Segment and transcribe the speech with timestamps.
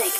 [0.00, 0.12] Music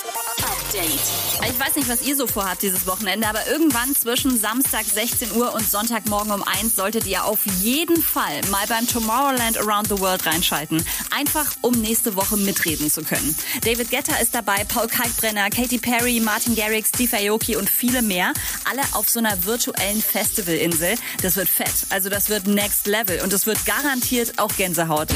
[0.42, 1.50] Update.
[1.50, 5.54] Ich weiß nicht, was ihr so vorhabt dieses Wochenende, aber irgendwann zwischen Samstag 16 Uhr
[5.54, 10.26] und Sonntagmorgen um 1 solltet ihr auf jeden Fall mal beim Tomorrowland Around the World
[10.26, 10.84] reinschalten.
[11.10, 13.34] Einfach, um nächste Woche mitreden zu können.
[13.64, 18.34] David Guetta ist dabei, Paul Kalkbrenner, Katy Perry, Martin Garrix, Steve Aoki und viele mehr.
[18.68, 20.96] Alle auf so einer virtuellen Festivalinsel.
[21.22, 21.72] Das wird fett.
[21.88, 25.08] Also das wird Next Level und es wird garantiert auch Gänsehaut.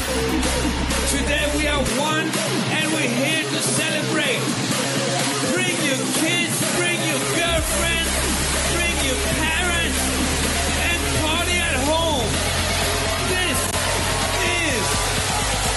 [1.11, 2.31] Today we are one
[2.71, 4.44] and we're here to celebrate.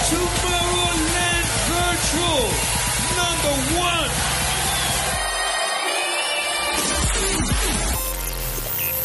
[0.09, 2.43] Tomorrowland Virtual
[3.15, 4.09] number one.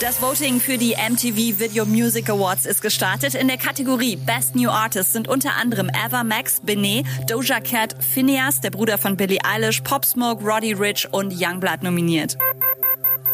[0.00, 3.34] Das Voting für die MTV Video Music Awards ist gestartet.
[3.34, 8.62] In der Kategorie Best New Artist sind unter anderem Ava Max, Benet, Doja Cat, Phineas,
[8.62, 12.38] der Bruder von Billie Eilish, Pop Smoke, Roddy Rich und Youngblood nominiert.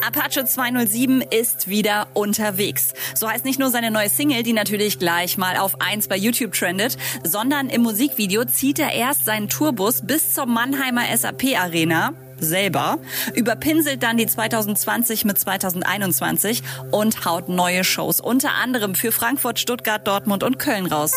[0.07, 2.95] Apache 207 ist wieder unterwegs.
[3.15, 6.53] So heißt nicht nur seine neue Single, die natürlich gleich mal auf 1 bei YouTube
[6.53, 12.99] trendet, sondern im Musikvideo zieht er erst seinen Tourbus bis zur Mannheimer SAP Arena selber,
[13.35, 20.07] überpinselt dann die 2020 mit 2021 und haut neue Shows unter anderem für Frankfurt, Stuttgart,
[20.07, 21.13] Dortmund und Köln raus.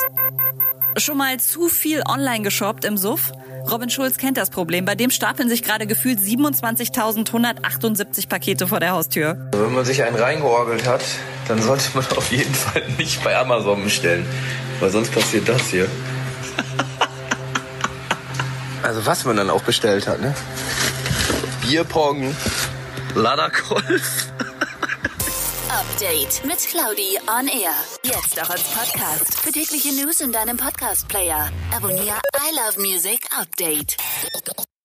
[0.97, 3.31] Schon mal zu viel online geshoppt im Suff?
[3.71, 4.85] Robin Schulz kennt das Problem.
[4.85, 9.49] Bei dem stapeln sich gerade gefühlt 27.178 Pakete vor der Haustür.
[9.53, 11.01] Wenn man sich einen reingeorgelt hat,
[11.47, 14.27] dann sollte man auf jeden Fall nicht bei Amazon bestellen,
[14.79, 15.87] weil sonst passiert das hier.
[18.83, 20.35] Also was man dann auch bestellt hat, ne?
[21.61, 22.35] Bierpong,
[23.15, 24.27] Laddergolf.
[25.73, 27.73] Update mit Claudi on Air.
[28.03, 29.39] Jetzt auch als Podcast.
[29.39, 31.49] Für tägliche News in deinem Podcast-Player.
[31.75, 33.97] Abonniere I Love Music Update.